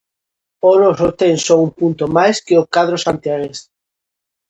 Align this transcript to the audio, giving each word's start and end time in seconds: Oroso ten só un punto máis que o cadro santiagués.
Oroso 0.73 1.07
ten 1.19 1.33
só 1.45 1.55
un 1.65 1.71
punto 1.79 2.03
máis 2.17 2.37
que 2.45 2.55
o 2.61 2.69
cadro 2.75 2.97
santiagués. 3.05 3.59